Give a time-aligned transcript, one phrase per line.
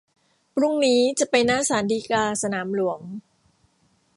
[0.53, 2.99] พรุ่งนี้จะไปหน้าศาลฎีกา สนามหลวง